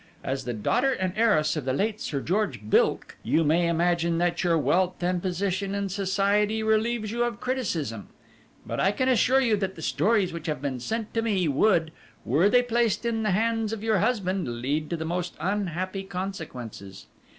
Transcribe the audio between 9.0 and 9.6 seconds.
assure you